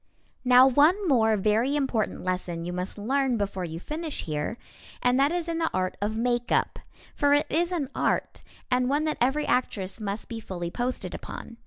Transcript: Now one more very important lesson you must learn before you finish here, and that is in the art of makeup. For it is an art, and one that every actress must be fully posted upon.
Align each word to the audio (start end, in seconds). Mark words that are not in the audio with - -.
Now 0.43 0.65
one 0.65 1.07
more 1.07 1.37
very 1.37 1.75
important 1.75 2.23
lesson 2.23 2.65
you 2.65 2.73
must 2.73 2.97
learn 2.97 3.37
before 3.37 3.65
you 3.65 3.79
finish 3.79 4.23
here, 4.23 4.57
and 4.99 5.19
that 5.19 5.31
is 5.31 5.47
in 5.47 5.59
the 5.59 5.69
art 5.75 5.95
of 6.01 6.17
makeup. 6.17 6.79
For 7.13 7.35
it 7.35 7.45
is 7.51 7.71
an 7.71 7.87
art, 7.93 8.41
and 8.71 8.89
one 8.89 9.03
that 9.03 9.19
every 9.21 9.45
actress 9.45 9.99
must 10.01 10.27
be 10.27 10.39
fully 10.39 10.71
posted 10.71 11.13
upon. 11.13 11.57